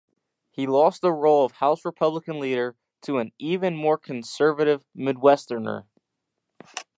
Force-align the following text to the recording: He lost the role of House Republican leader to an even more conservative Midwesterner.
He 0.49 0.65
lost 0.65 1.01
the 1.03 1.13
role 1.13 1.45
of 1.45 1.51
House 1.51 1.85
Republican 1.85 2.39
leader 2.39 2.75
to 3.03 3.19
an 3.19 3.33
even 3.37 3.75
more 3.75 3.99
conservative 3.99 4.83
Midwesterner. 4.97 5.83